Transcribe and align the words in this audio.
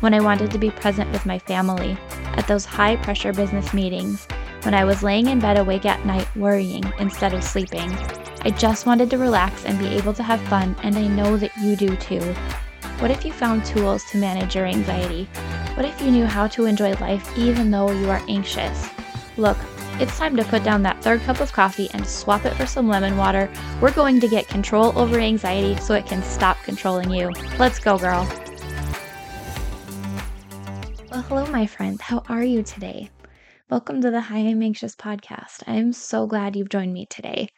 when 0.00 0.14
I 0.14 0.20
wanted 0.20 0.50
to 0.50 0.58
be 0.58 0.70
present 0.70 1.10
with 1.12 1.26
my 1.26 1.38
family, 1.38 1.96
at 2.36 2.46
those 2.46 2.64
high 2.64 2.96
pressure 2.96 3.32
business 3.32 3.72
meetings, 3.72 4.26
when 4.62 4.74
I 4.74 4.84
was 4.84 5.02
laying 5.02 5.28
in 5.28 5.38
bed 5.38 5.58
awake 5.58 5.86
at 5.86 6.04
night 6.04 6.28
worrying 6.36 6.84
instead 6.98 7.32
of 7.32 7.44
sleeping. 7.44 7.90
I 8.42 8.50
just 8.50 8.86
wanted 8.86 9.10
to 9.10 9.18
relax 9.18 9.64
and 9.64 9.78
be 9.78 9.88
able 9.88 10.14
to 10.14 10.22
have 10.22 10.40
fun, 10.48 10.74
and 10.82 10.96
I 10.96 11.06
know 11.06 11.36
that 11.36 11.56
you 11.58 11.76
do 11.76 11.96
too. 11.96 12.20
What 12.98 13.10
if 13.10 13.24
you 13.24 13.32
found 13.32 13.64
tools 13.64 14.04
to 14.10 14.18
manage 14.18 14.54
your 14.54 14.66
anxiety? 14.66 15.24
What 15.74 15.86
if 15.86 16.00
you 16.00 16.10
knew 16.10 16.26
how 16.26 16.46
to 16.48 16.66
enjoy 16.66 16.92
life 16.94 17.38
even 17.38 17.70
though 17.70 17.90
you 17.90 18.10
are 18.10 18.22
anxious? 18.28 18.88
Look, 19.36 19.56
it's 19.98 20.18
time 20.18 20.36
to 20.36 20.44
put 20.44 20.64
down 20.64 20.82
that 20.82 21.02
third 21.02 21.20
cup 21.22 21.40
of 21.40 21.52
coffee 21.52 21.90
and 21.92 22.06
swap 22.06 22.46
it 22.46 22.54
for 22.54 22.66
some 22.66 22.88
lemon 22.88 23.16
water. 23.16 23.50
We're 23.80 23.92
going 23.92 24.20
to 24.20 24.28
get 24.28 24.48
control 24.48 24.98
over 24.98 25.18
anxiety 25.18 25.76
so 25.80 25.94
it 25.94 26.06
can 26.06 26.22
stop 26.22 26.56
controlling 26.64 27.10
you. 27.10 27.30
Let's 27.58 27.78
go, 27.78 27.98
girl. 27.98 28.26
Hello, 31.30 31.46
my 31.46 31.64
friend. 31.64 32.00
How 32.00 32.24
are 32.28 32.42
you 32.42 32.64
today? 32.64 33.08
Welcome 33.70 34.00
to 34.00 34.10
the 34.10 34.20
Hi, 34.20 34.38
I'm 34.38 34.64
Anxious 34.64 34.96
podcast. 34.96 35.62
I'm 35.64 35.92
so 35.92 36.26
glad 36.26 36.56
you've 36.56 36.68
joined 36.68 36.92
me 36.92 37.06
today. 37.06 37.50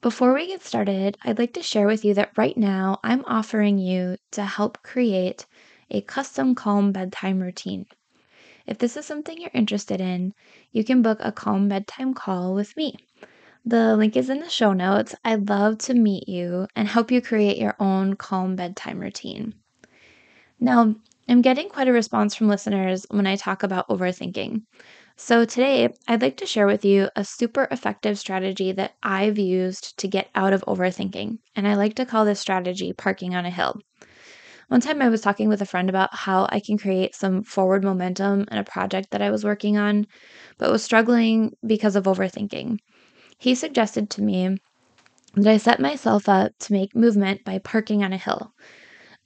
Before 0.00 0.32
we 0.32 0.46
get 0.46 0.62
started, 0.62 1.18
I'd 1.24 1.40
like 1.40 1.54
to 1.54 1.62
share 1.64 1.88
with 1.88 2.04
you 2.04 2.14
that 2.14 2.30
right 2.36 2.56
now 2.56 3.00
I'm 3.02 3.24
offering 3.24 3.78
you 3.78 4.16
to 4.30 4.44
help 4.44 4.80
create 4.84 5.44
a 5.90 6.02
custom 6.02 6.54
calm 6.54 6.92
bedtime 6.92 7.40
routine. 7.40 7.86
If 8.64 8.78
this 8.78 8.96
is 8.96 9.04
something 9.04 9.40
you're 9.40 9.50
interested 9.52 10.00
in, 10.00 10.32
you 10.70 10.84
can 10.84 11.02
book 11.02 11.18
a 11.18 11.32
calm 11.32 11.68
bedtime 11.68 12.14
call 12.14 12.54
with 12.54 12.76
me. 12.76 12.94
The 13.64 13.96
link 13.96 14.16
is 14.16 14.30
in 14.30 14.38
the 14.38 14.48
show 14.48 14.72
notes. 14.72 15.16
I'd 15.24 15.48
love 15.48 15.78
to 15.78 15.94
meet 15.94 16.28
you 16.28 16.68
and 16.76 16.86
help 16.86 17.10
you 17.10 17.20
create 17.20 17.58
your 17.58 17.74
own 17.80 18.14
calm 18.14 18.54
bedtime 18.54 19.00
routine. 19.00 19.54
Now, 20.60 20.94
I'm 21.26 21.40
getting 21.40 21.70
quite 21.70 21.88
a 21.88 21.92
response 21.92 22.34
from 22.34 22.48
listeners 22.48 23.06
when 23.10 23.26
I 23.26 23.36
talk 23.36 23.62
about 23.62 23.88
overthinking. 23.88 24.62
So, 25.16 25.44
today 25.44 25.88
I'd 26.06 26.20
like 26.20 26.36
to 26.38 26.46
share 26.46 26.66
with 26.66 26.84
you 26.84 27.08
a 27.16 27.24
super 27.24 27.66
effective 27.70 28.18
strategy 28.18 28.72
that 28.72 28.94
I've 29.02 29.38
used 29.38 29.96
to 29.98 30.08
get 30.08 30.28
out 30.34 30.52
of 30.52 30.64
overthinking. 30.66 31.38
And 31.56 31.66
I 31.66 31.76
like 31.76 31.94
to 31.94 32.04
call 32.04 32.24
this 32.24 32.40
strategy 32.40 32.92
parking 32.92 33.34
on 33.34 33.46
a 33.46 33.50
hill. 33.50 33.80
One 34.68 34.82
time 34.82 35.00
I 35.00 35.08
was 35.08 35.22
talking 35.22 35.48
with 35.48 35.62
a 35.62 35.66
friend 35.66 35.88
about 35.88 36.14
how 36.14 36.46
I 36.50 36.60
can 36.60 36.76
create 36.76 37.14
some 37.14 37.42
forward 37.42 37.84
momentum 37.84 38.46
in 38.50 38.58
a 38.58 38.64
project 38.64 39.10
that 39.12 39.22
I 39.22 39.30
was 39.30 39.44
working 39.44 39.78
on, 39.78 40.06
but 40.58 40.70
was 40.70 40.82
struggling 40.82 41.52
because 41.66 41.96
of 41.96 42.04
overthinking. 42.04 42.78
He 43.38 43.54
suggested 43.54 44.10
to 44.10 44.22
me 44.22 44.58
that 45.36 45.52
I 45.52 45.56
set 45.56 45.80
myself 45.80 46.28
up 46.28 46.52
to 46.60 46.72
make 46.72 46.94
movement 46.94 47.44
by 47.44 47.58
parking 47.60 48.04
on 48.04 48.12
a 48.12 48.18
hill. 48.18 48.52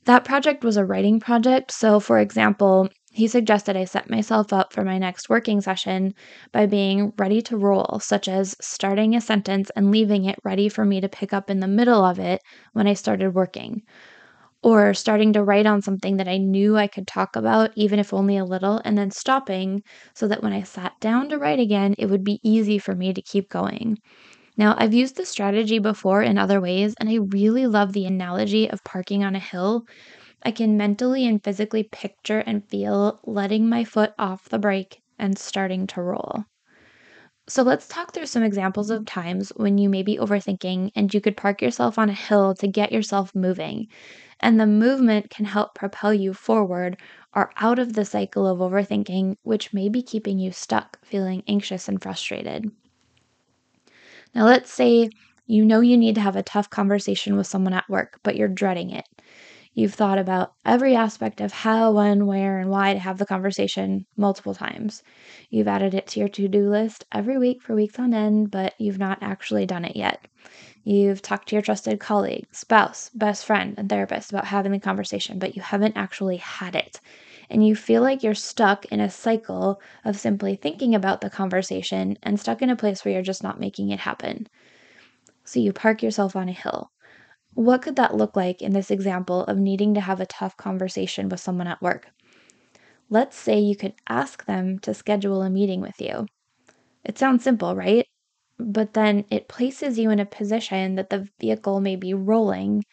That 0.08 0.24
project 0.24 0.64
was 0.64 0.76
a 0.76 0.84
writing 0.84 1.20
project, 1.20 1.70
so 1.70 2.00
for 2.00 2.18
example, 2.18 2.88
he 3.12 3.28
suggested 3.28 3.76
I 3.76 3.84
set 3.84 4.10
myself 4.10 4.52
up 4.52 4.72
for 4.72 4.82
my 4.82 4.98
next 4.98 5.28
working 5.28 5.60
session 5.60 6.14
by 6.50 6.66
being 6.66 7.12
ready 7.16 7.40
to 7.42 7.56
roll, 7.56 8.00
such 8.02 8.26
as 8.26 8.56
starting 8.60 9.14
a 9.14 9.20
sentence 9.20 9.70
and 9.76 9.92
leaving 9.92 10.24
it 10.24 10.40
ready 10.42 10.68
for 10.68 10.84
me 10.84 11.00
to 11.00 11.08
pick 11.08 11.32
up 11.32 11.48
in 11.48 11.60
the 11.60 11.68
middle 11.68 12.04
of 12.04 12.18
it 12.18 12.42
when 12.72 12.88
I 12.88 12.94
started 12.94 13.36
working 13.36 13.82
or 14.62 14.94
starting 14.94 15.32
to 15.34 15.44
write 15.44 15.66
on 15.66 15.82
something 15.82 16.16
that 16.18 16.28
I 16.28 16.38
knew 16.38 16.76
I 16.76 16.86
could 16.88 17.06
talk 17.06 17.36
about, 17.36 17.70
even 17.76 17.98
if 17.98 18.14
only 18.14 18.36
a 18.38 18.44
little, 18.44 18.80
and 18.84 18.98
then 18.98 19.10
stopping 19.10 19.82
so 20.14 20.28
that 20.28 20.42
when 20.42 20.52
I 20.52 20.62
sat 20.64 20.94
down 21.00 21.28
to 21.30 21.38
write 21.38 21.60
again, 21.60 21.94
it 21.98 22.06
would 22.06 22.24
be 22.24 22.40
easy 22.42 22.78
for 22.78 22.94
me 22.94 23.12
to 23.14 23.22
keep 23.22 23.50
going. 23.50 23.98
Now, 24.58 24.74
I've 24.76 24.92
used 24.92 25.16
this 25.16 25.30
strategy 25.30 25.78
before 25.78 26.22
in 26.22 26.36
other 26.36 26.60
ways, 26.60 26.94
and 27.00 27.08
I 27.08 27.14
really 27.14 27.66
love 27.66 27.94
the 27.94 28.04
analogy 28.04 28.68
of 28.68 28.84
parking 28.84 29.24
on 29.24 29.34
a 29.34 29.38
hill. 29.38 29.86
I 30.42 30.50
can 30.52 30.76
mentally 30.76 31.26
and 31.26 31.42
physically 31.42 31.84
picture 31.84 32.40
and 32.40 32.68
feel 32.68 33.20
letting 33.24 33.68
my 33.68 33.84
foot 33.84 34.14
off 34.18 34.48
the 34.48 34.58
brake 34.58 35.02
and 35.18 35.38
starting 35.38 35.86
to 35.88 36.02
roll. 36.02 36.44
So 37.48 37.62
let's 37.62 37.86
talk 37.88 38.14
through 38.14 38.26
some 38.26 38.42
examples 38.42 38.88
of 38.90 39.04
times 39.04 39.52
when 39.56 39.76
you 39.76 39.88
may 39.90 40.02
be 40.02 40.16
overthinking 40.16 40.92
and 40.94 41.12
you 41.12 41.20
could 41.20 41.36
park 41.36 41.60
yourself 41.60 41.98
on 41.98 42.08
a 42.08 42.14
hill 42.14 42.54
to 42.54 42.66
get 42.68 42.90
yourself 42.92 43.34
moving 43.34 43.88
and 44.40 44.60
the 44.60 44.66
movement 44.66 45.30
can 45.30 45.46
help 45.46 45.74
propel 45.74 46.14
you 46.14 46.34
forward 46.34 46.98
or 47.34 47.52
out 47.56 47.78
of 47.78 47.94
the 47.94 48.04
cycle 48.04 48.46
of 48.46 48.58
overthinking, 48.60 49.36
which 49.42 49.72
may 49.72 49.88
be 49.88 50.02
keeping 50.02 50.38
you 50.38 50.52
stuck, 50.52 50.98
feeling 51.06 51.44
anxious 51.48 51.88
and 51.88 52.02
frustrated. 52.02 52.70
Now, 54.34 54.44
let's 54.46 54.72
say 54.72 55.10
you 55.46 55.64
know 55.64 55.80
you 55.80 55.96
need 55.96 56.14
to 56.16 56.20
have 56.20 56.36
a 56.36 56.42
tough 56.42 56.70
conversation 56.70 57.36
with 57.36 57.46
someone 57.46 57.72
at 57.72 57.88
work, 57.88 58.20
but 58.22 58.36
you're 58.36 58.48
dreading 58.48 58.90
it. 58.90 59.06
You've 59.74 59.94
thought 59.94 60.18
about 60.18 60.54
every 60.66 60.96
aspect 60.96 61.40
of 61.40 61.52
how, 61.52 61.92
when, 61.92 62.26
where, 62.26 62.58
and 62.58 62.68
why 62.70 62.94
to 62.94 62.98
have 62.98 63.18
the 63.18 63.26
conversation 63.26 64.06
multiple 64.16 64.54
times. 64.54 65.02
You've 65.50 65.68
added 65.68 65.94
it 65.94 66.06
to 66.08 66.20
your 66.20 66.28
to 66.30 66.48
do 66.48 66.68
list 66.68 67.04
every 67.12 67.38
week 67.38 67.62
for 67.62 67.74
weeks 67.74 67.98
on 67.98 68.12
end, 68.12 68.50
but 68.50 68.74
you've 68.78 68.98
not 68.98 69.18
actually 69.22 69.66
done 69.66 69.84
it 69.84 69.94
yet. 69.96 70.26
You've 70.84 71.22
talked 71.22 71.48
to 71.48 71.56
your 71.56 71.62
trusted 71.62 72.00
colleague, 72.00 72.46
spouse, 72.52 73.10
best 73.14 73.44
friend, 73.44 73.74
and 73.78 73.88
therapist 73.88 74.30
about 74.30 74.46
having 74.46 74.72
the 74.72 74.80
conversation, 74.80 75.38
but 75.38 75.54
you 75.54 75.62
haven't 75.62 75.96
actually 75.96 76.38
had 76.38 76.74
it. 76.74 77.00
And 77.50 77.66
you 77.66 77.76
feel 77.76 78.02
like 78.02 78.22
you're 78.22 78.34
stuck 78.34 78.86
in 78.86 79.00
a 79.00 79.10
cycle 79.10 79.80
of 80.04 80.18
simply 80.18 80.56
thinking 80.56 80.94
about 80.94 81.20
the 81.20 81.30
conversation 81.30 82.18
and 82.22 82.38
stuck 82.40 82.62
in 82.62 82.70
a 82.70 82.76
place 82.76 83.04
where 83.04 83.14
you're 83.14 83.22
just 83.22 83.42
not 83.42 83.60
making 83.60 83.90
it 83.90 84.00
happen. 84.00 84.48
So 85.44 85.60
you 85.60 85.72
park 85.72 86.02
yourself 86.02 86.36
on 86.36 86.48
a 86.48 86.52
hill. 86.52 86.92
What 87.54 87.82
could 87.82 87.96
that 87.96 88.16
look 88.16 88.36
like 88.36 88.62
in 88.62 88.72
this 88.72 88.90
example 88.90 89.44
of 89.44 89.58
needing 89.58 89.94
to 89.94 90.00
have 90.00 90.20
a 90.20 90.26
tough 90.26 90.56
conversation 90.56 91.28
with 91.28 91.40
someone 91.40 91.66
at 91.68 91.82
work? 91.82 92.08
Let's 93.10 93.36
say 93.36 93.58
you 93.58 93.76
could 93.76 93.94
ask 94.08 94.46
them 94.46 94.78
to 94.80 94.94
schedule 94.94 95.42
a 95.42 95.50
meeting 95.50 95.80
with 95.82 96.00
you. 96.00 96.26
It 97.04 97.18
sounds 97.18 97.44
simple, 97.44 97.76
right? 97.76 98.06
but 98.58 98.94
then 98.94 99.24
it 99.30 99.48
places 99.48 99.98
you 99.98 100.10
in 100.10 100.20
a 100.20 100.26
position 100.26 100.96
that 100.96 101.10
the 101.10 101.28
vehicle 101.40 101.80
may 101.80 101.96
be 101.96 102.14
rolling 102.14 102.84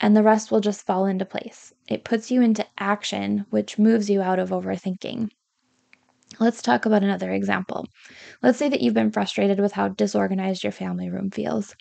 and 0.00 0.16
the 0.16 0.22
rest 0.22 0.50
will 0.50 0.60
just 0.60 0.86
fall 0.86 1.06
into 1.06 1.24
place. 1.24 1.72
It 1.88 2.04
puts 2.04 2.30
you 2.30 2.42
into 2.42 2.66
action, 2.78 3.46
which 3.50 3.78
moves 3.78 4.08
you 4.10 4.22
out 4.22 4.38
of 4.38 4.50
overthinking. 4.50 5.30
Let's 6.40 6.62
talk 6.62 6.86
about 6.86 7.02
another 7.02 7.32
example. 7.32 7.86
Let's 8.42 8.58
say 8.58 8.68
that 8.68 8.80
you've 8.80 8.94
been 8.94 9.10
frustrated 9.10 9.60
with 9.60 9.72
how 9.72 9.88
disorganized 9.88 10.62
your 10.62 10.72
family 10.72 11.10
room 11.10 11.30
feels. 11.30 11.74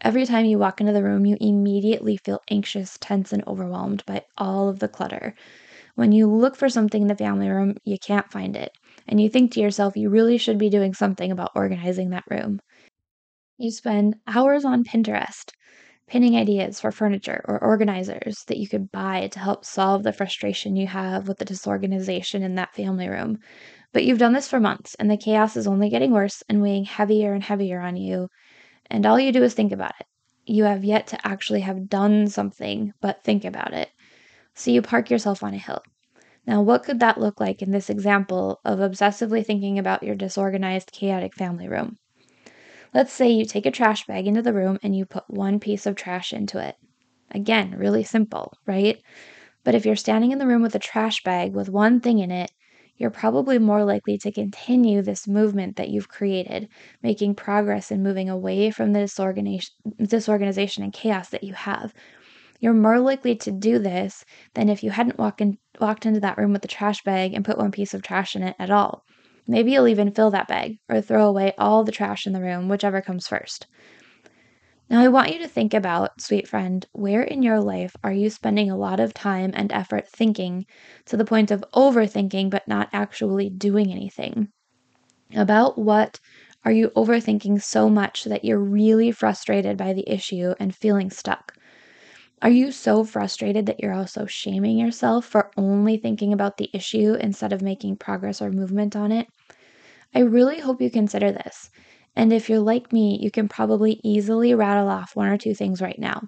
Every 0.00 0.26
time 0.26 0.44
you 0.44 0.58
walk 0.58 0.80
into 0.80 0.92
the 0.92 1.02
room, 1.02 1.26
you 1.26 1.36
immediately 1.40 2.18
feel 2.18 2.40
anxious, 2.50 2.98
tense, 3.00 3.32
and 3.32 3.42
overwhelmed 3.46 4.04
by 4.06 4.22
all 4.38 4.68
of 4.68 4.78
the 4.78 4.88
clutter. 4.88 5.34
When 5.94 6.12
you 6.12 6.26
look 6.26 6.56
for 6.56 6.68
something 6.68 7.02
in 7.02 7.08
the 7.08 7.16
family 7.16 7.48
room, 7.48 7.76
you 7.84 7.98
can't 7.98 8.30
find 8.30 8.56
it 8.56 8.72
and 9.08 9.20
you 9.20 9.28
think 9.28 9.52
to 9.52 9.60
yourself 9.60 9.96
you 9.96 10.10
really 10.10 10.38
should 10.38 10.58
be 10.58 10.70
doing 10.70 10.94
something 10.94 11.30
about 11.30 11.52
organizing 11.54 12.10
that 12.10 12.24
room. 12.30 12.60
You 13.58 13.70
spend 13.70 14.16
hours 14.26 14.64
on 14.64 14.84
Pinterest 14.84 15.50
pinning 16.06 16.36
ideas 16.36 16.80
for 16.80 16.92
furniture 16.92 17.44
or 17.48 17.62
organizers 17.62 18.44
that 18.44 18.58
you 18.58 18.68
could 18.68 18.90
buy 18.92 19.28
to 19.28 19.38
help 19.38 19.64
solve 19.64 20.02
the 20.02 20.12
frustration 20.12 20.76
you 20.76 20.86
have 20.86 21.28
with 21.28 21.38
the 21.38 21.44
disorganization 21.44 22.42
in 22.42 22.54
that 22.54 22.74
family 22.74 23.08
room. 23.08 23.38
But 23.92 24.04
you've 24.04 24.18
done 24.18 24.32
this 24.32 24.48
for 24.48 24.60
months, 24.60 24.94
and 24.96 25.10
the 25.10 25.16
chaos 25.16 25.56
is 25.56 25.66
only 25.66 25.88
getting 25.88 26.12
worse 26.12 26.42
and 26.48 26.62
weighing 26.62 26.84
heavier 26.84 27.32
and 27.32 27.42
heavier 27.42 27.80
on 27.80 27.96
you. 27.96 28.28
And 28.90 29.06
all 29.06 29.18
you 29.20 29.32
do 29.32 29.42
is 29.42 29.54
think 29.54 29.72
about 29.72 29.94
it. 30.00 30.06
You 30.44 30.64
have 30.64 30.84
yet 30.84 31.06
to 31.08 31.26
actually 31.26 31.60
have 31.62 31.88
done 31.88 32.28
something 32.28 32.92
but 33.00 33.24
think 33.24 33.44
about 33.44 33.72
it. 33.72 33.90
So 34.54 34.70
you 34.70 34.82
park 34.82 35.10
yourself 35.10 35.42
on 35.42 35.54
a 35.54 35.58
hill. 35.58 35.82
Now, 36.46 36.62
what 36.62 36.84
could 36.84 37.00
that 37.00 37.18
look 37.20 37.40
like 37.40 37.62
in 37.62 37.72
this 37.72 37.90
example 37.90 38.60
of 38.64 38.78
obsessively 38.78 39.44
thinking 39.44 39.78
about 39.78 40.02
your 40.02 40.14
disorganized, 40.14 40.92
chaotic 40.92 41.34
family 41.34 41.68
room? 41.68 41.96
Let's 42.96 43.12
say 43.12 43.28
you 43.28 43.44
take 43.44 43.66
a 43.66 43.70
trash 43.70 44.06
bag 44.06 44.26
into 44.26 44.40
the 44.40 44.54
room 44.54 44.78
and 44.82 44.96
you 44.96 45.04
put 45.04 45.28
one 45.28 45.60
piece 45.60 45.84
of 45.84 45.96
trash 45.96 46.32
into 46.32 46.66
it. 46.66 46.76
Again, 47.30 47.74
really 47.76 48.02
simple, 48.02 48.54
right? 48.64 48.98
But 49.64 49.74
if 49.74 49.84
you're 49.84 49.96
standing 49.96 50.32
in 50.32 50.38
the 50.38 50.46
room 50.46 50.62
with 50.62 50.74
a 50.74 50.78
trash 50.78 51.22
bag 51.22 51.52
with 51.52 51.68
one 51.68 52.00
thing 52.00 52.20
in 52.20 52.30
it, 52.30 52.50
you're 52.96 53.10
probably 53.10 53.58
more 53.58 53.84
likely 53.84 54.16
to 54.16 54.32
continue 54.32 55.02
this 55.02 55.28
movement 55.28 55.76
that 55.76 55.90
you've 55.90 56.08
created, 56.08 56.70
making 57.02 57.34
progress 57.34 57.90
and 57.90 58.02
moving 58.02 58.30
away 58.30 58.70
from 58.70 58.94
the 58.94 59.00
disorganization, 59.00 59.74
disorganization 60.02 60.82
and 60.82 60.94
chaos 60.94 61.28
that 61.28 61.44
you 61.44 61.52
have. 61.52 61.92
You're 62.60 62.72
more 62.72 62.98
likely 62.98 63.36
to 63.36 63.52
do 63.52 63.78
this 63.78 64.24
than 64.54 64.70
if 64.70 64.82
you 64.82 64.88
hadn't 64.88 65.18
walk 65.18 65.42
in, 65.42 65.58
walked 65.78 66.06
into 66.06 66.20
that 66.20 66.38
room 66.38 66.54
with 66.54 66.62
the 66.62 66.68
trash 66.68 67.04
bag 67.04 67.34
and 67.34 67.44
put 67.44 67.58
one 67.58 67.72
piece 67.72 67.92
of 67.92 68.00
trash 68.00 68.34
in 68.34 68.42
it 68.42 68.56
at 68.58 68.70
all. 68.70 69.04
Maybe 69.48 69.72
you'll 69.72 69.88
even 69.88 70.12
fill 70.12 70.30
that 70.32 70.48
bag 70.48 70.78
or 70.88 71.00
throw 71.00 71.26
away 71.28 71.52
all 71.58 71.84
the 71.84 71.92
trash 71.92 72.26
in 72.26 72.32
the 72.32 72.40
room, 72.42 72.68
whichever 72.68 73.00
comes 73.00 73.26
first. 73.28 73.66
Now, 74.90 75.00
I 75.00 75.06
want 75.06 75.32
you 75.32 75.38
to 75.38 75.46
think 75.46 75.72
about, 75.74 76.20
sweet 76.20 76.48
friend, 76.48 76.84
where 76.92 77.22
in 77.22 77.40
your 77.44 77.60
life 77.60 77.94
are 78.02 78.12
you 78.12 78.28
spending 78.30 78.68
a 78.68 78.76
lot 78.76 78.98
of 78.98 79.14
time 79.14 79.52
and 79.54 79.70
effort 79.70 80.08
thinking 80.08 80.66
to 81.04 81.16
the 81.16 81.24
point 81.24 81.52
of 81.52 81.64
overthinking 81.72 82.50
but 82.50 82.66
not 82.66 82.88
actually 82.92 83.48
doing 83.48 83.92
anything? 83.92 84.48
About 85.34 85.78
what 85.78 86.20
are 86.64 86.72
you 86.72 86.90
overthinking 86.96 87.62
so 87.62 87.88
much 87.90 88.24
that 88.24 88.44
you're 88.44 88.58
really 88.62 89.12
frustrated 89.12 89.76
by 89.76 89.92
the 89.92 90.08
issue 90.10 90.54
and 90.60 90.74
feeling 90.74 91.10
stuck? 91.10 91.54
Are 92.42 92.50
you 92.50 92.72
so 92.72 93.04
frustrated 93.04 93.66
that 93.66 93.80
you're 93.80 93.94
also 93.94 94.26
shaming 94.26 94.78
yourself 94.78 95.26
for 95.26 95.50
only 95.56 95.96
thinking 95.98 96.32
about 96.32 96.58
the 96.58 96.70
issue 96.72 97.14
instead 97.14 97.52
of 97.52 97.62
making 97.62 97.96
progress 97.98 98.42
or 98.42 98.50
movement 98.52 98.96
on 98.96 99.12
it? 99.12 99.28
I 100.16 100.20
really 100.20 100.58
hope 100.58 100.80
you 100.80 100.90
consider 100.90 101.30
this. 101.30 101.68
And 102.16 102.32
if 102.32 102.48
you're 102.48 102.58
like 102.58 102.90
me, 102.90 103.18
you 103.20 103.30
can 103.30 103.48
probably 103.48 104.00
easily 104.02 104.54
rattle 104.54 104.88
off 104.88 105.14
one 105.14 105.28
or 105.28 105.36
two 105.36 105.54
things 105.54 105.82
right 105.82 105.98
now. 105.98 106.22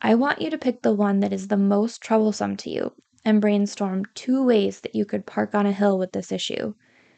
I 0.00 0.14
want 0.14 0.40
you 0.40 0.48
to 0.50 0.56
pick 0.56 0.82
the 0.82 0.94
one 0.94 1.18
that 1.18 1.32
is 1.32 1.48
the 1.48 1.56
most 1.56 2.00
troublesome 2.00 2.56
to 2.58 2.70
you 2.70 2.92
and 3.24 3.40
brainstorm 3.40 4.04
two 4.14 4.46
ways 4.46 4.82
that 4.82 4.94
you 4.94 5.04
could 5.04 5.26
park 5.26 5.56
on 5.56 5.66
a 5.66 5.72
hill 5.72 5.98
with 5.98 6.12
this 6.12 6.30
issue, 6.30 6.72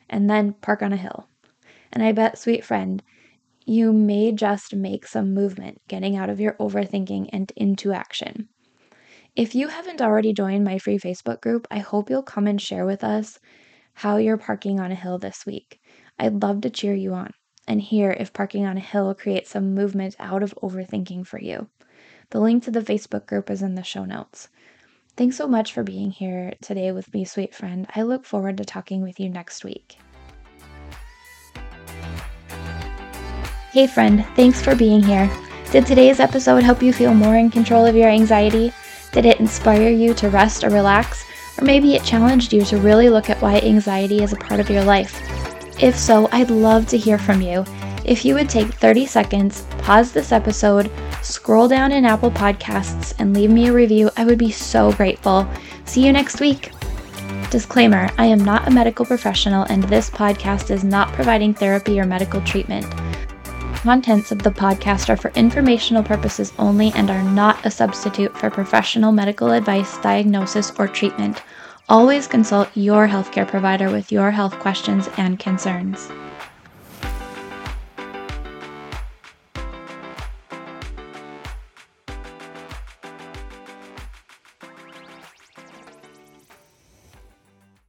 and 0.09 0.31
then 0.31 0.55
park 0.63 0.81
on 0.81 0.95
a 0.95 0.97
hill. 0.97 1.29
And 1.93 2.03
I 2.03 2.13
bet, 2.13 2.39
sweet 2.39 2.65
friend, 2.65 3.03
you 3.67 3.93
may 3.93 4.33
just 4.33 4.75
make 4.75 5.07
some 5.07 5.35
movement 5.35 5.83
getting 5.89 6.17
out 6.17 6.31
of 6.31 6.41
your 6.41 6.55
overthinking 6.55 7.29
and 7.35 7.53
into 7.55 7.93
action. 7.93 8.49
If 9.37 9.55
you 9.55 9.69
haven't 9.69 10.01
already 10.01 10.33
joined 10.33 10.65
my 10.65 10.79
free 10.79 10.99
Facebook 10.99 11.43
group, 11.43 11.69
I 11.71 11.81
hope 11.81 12.09
you'll 12.09 12.23
come 12.23 12.47
and 12.47 12.59
share 12.59 12.87
with 12.87 13.05
us 13.05 13.39
how 13.93 14.17
you're 14.17 14.39
parking 14.39 14.81
on 14.81 14.91
a 14.91 14.95
hill 14.95 15.19
this 15.19 15.45
week. 15.45 15.82
I'd 16.19 16.43
love 16.43 16.61
to 16.63 16.71
cheer 16.71 16.95
you 16.95 17.15
on 17.15 17.33
and 17.67 17.81
hear 17.81 18.11
if 18.11 18.33
parking 18.33 18.67
on 18.67 18.77
a 18.77 18.81
hill 18.81 19.15
creates 19.15 19.51
some 19.51 19.75
movement 19.75 20.17
out 20.19 20.43
of 20.43 20.55
overthinking 20.63 21.27
for 21.27 21.41
you. 21.41 21.69
The 22.31 22.41
link 22.41 22.65
to 22.65 22.71
the 22.71 22.81
Facebook 22.81 23.27
group 23.27 23.51
is 23.51 23.63
in 23.63 23.75
the 23.75 23.83
show 23.83 24.05
notes. 24.05 24.49
Thanks 25.17 25.37
so 25.37 25.47
much 25.47 25.73
for 25.73 25.83
being 25.83 26.11
here 26.11 26.55
today 26.63 26.93
with 26.93 27.13
me, 27.13 27.25
sweet 27.25 27.55
friend. 27.55 27.87
I 27.95 28.03
look 28.03 28.25
forward 28.25 28.57
to 28.57 28.65
talking 28.65 29.03
with 29.03 29.21
you 29.21 29.29
next 29.29 29.65
week. 29.65 29.99
Hey, 33.73 33.87
friend, 33.87 34.27
thanks 34.37 34.61
for 34.61 34.75
being 34.75 35.03
here. 35.03 35.31
Did 35.71 35.87
today's 35.87 36.21
episode 36.21 36.63
help 36.63 36.83
you 36.83 36.93
feel 36.93 37.15
more 37.15 37.37
in 37.37 37.51
control 37.51 37.87
of 37.87 37.97
your 37.97 38.09
anxiety? 38.09 38.73
Did 39.13 39.27
it 39.27 39.41
inspire 39.41 39.91
you 39.91 40.15
to 40.15 40.29
rest 40.31 40.65
or 40.65 40.71
relax? 40.71 41.25
Or 41.59 41.65
maybe 41.65 41.95
it 41.95 42.05
challenged 42.05 42.53
you 42.53 42.65
to 42.67 42.79
really 42.79 43.09
look 43.09 43.29
at 43.29 43.41
why 43.41 43.59
anxiety 43.61 44.23
is 44.23 44.33
a 44.33 44.37
part 44.37 44.61
of 44.61 44.71
your 44.71 44.85
life. 44.85 45.32
If 45.81 45.97
so, 45.97 46.29
I'd 46.33 46.51
love 46.51 46.87
to 46.89 46.99
hear 46.99 47.19
from 47.19 47.41
you. 47.41 47.65
If 48.05 48.25
you 48.25 48.35
would 48.35 48.49
take 48.49 48.75
30 48.75 49.07
seconds, 49.07 49.63
pause 49.79 50.13
this 50.13 50.33
episode, 50.33 50.91
scroll 51.23 51.69
down 51.69 51.93
in 51.93 52.05
Apple 52.05 52.31
Podcasts, 52.31 53.15
and 53.19 53.35
leave 53.35 53.51
me 53.51 53.69
a 53.69 53.73
review, 53.73 54.11
I 54.17 54.25
would 54.25 54.39
be 54.39 54.51
so 54.51 54.93
grateful. 54.93 55.49
See 55.85 56.05
you 56.05 56.13
next 56.13 56.41
week. 56.41 56.73
Disclaimer 57.51 58.11
I 58.19 58.27
am 58.27 58.45
not 58.45 58.67
a 58.67 58.71
medical 58.71 59.05
professional, 59.05 59.65
and 59.65 59.85
this 59.85 60.11
podcast 60.11 60.71
is 60.71 60.85
not 60.85 61.13
providing 61.13 61.55
therapy 61.55 62.01
or 62.01 62.07
medical 62.07 62.41
treatment 62.43 62.87
contents 63.83 64.31
of 64.31 64.39
the 64.41 64.51
podcast 64.51 65.09
are 65.09 65.17
for 65.17 65.33
informational 65.33 66.05
purposes 66.05 66.53
only 66.59 66.93
and 66.95 67.11
are 67.11 67.23
not 67.23 67.67
a 67.67 67.71
substitute 67.71 68.37
for 68.39 68.49
professional 68.49 69.11
medical 69.11 69.51
advice, 69.51 69.99
diagnosis, 69.99 70.73
or 70.79 70.87
treatment. 70.87 71.43
Always 71.93 72.27
consult 72.27 72.75
your 72.75 73.07
healthcare 73.07 73.47
provider 73.47 73.91
with 73.91 74.11
your 74.11 74.31
health 74.31 74.59
questions 74.61 75.11
and 75.19 75.39
concerns. 75.39 76.09